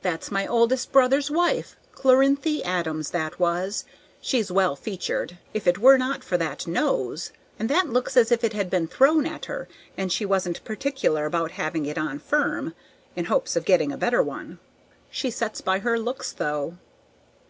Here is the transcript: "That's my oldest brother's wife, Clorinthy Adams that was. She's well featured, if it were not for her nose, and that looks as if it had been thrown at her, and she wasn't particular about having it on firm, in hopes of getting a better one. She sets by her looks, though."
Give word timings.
"That's 0.00 0.30
my 0.30 0.46
oldest 0.46 0.92
brother's 0.92 1.30
wife, 1.30 1.76
Clorinthy 1.94 2.62
Adams 2.64 3.10
that 3.10 3.38
was. 3.38 3.84
She's 4.18 4.50
well 4.50 4.74
featured, 4.76 5.36
if 5.52 5.66
it 5.66 5.76
were 5.76 5.98
not 5.98 6.24
for 6.24 6.42
her 6.42 6.56
nose, 6.66 7.32
and 7.58 7.68
that 7.68 7.86
looks 7.90 8.16
as 8.16 8.32
if 8.32 8.42
it 8.42 8.54
had 8.54 8.70
been 8.70 8.86
thrown 8.88 9.26
at 9.26 9.44
her, 9.44 9.68
and 9.94 10.10
she 10.10 10.24
wasn't 10.24 10.64
particular 10.64 11.26
about 11.26 11.50
having 11.50 11.84
it 11.84 11.98
on 11.98 12.18
firm, 12.18 12.74
in 13.14 13.26
hopes 13.26 13.56
of 13.56 13.66
getting 13.66 13.92
a 13.92 13.98
better 13.98 14.22
one. 14.22 14.58
She 15.10 15.30
sets 15.30 15.60
by 15.60 15.80
her 15.80 15.98
looks, 15.98 16.32
though." 16.32 16.78